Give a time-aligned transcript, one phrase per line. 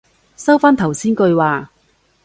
[0.35, 1.69] 收返頭先句話